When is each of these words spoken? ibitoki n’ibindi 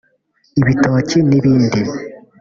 ibitoki 0.61 1.17
n’ibindi 1.29 1.79